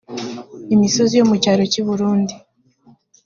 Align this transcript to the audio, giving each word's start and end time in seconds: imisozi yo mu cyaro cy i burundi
imisozi 0.75 1.13
yo 1.19 1.25
mu 1.29 1.35
cyaro 1.43 1.63
cy 1.71 1.79
i 1.81 1.83
burundi 1.87 2.33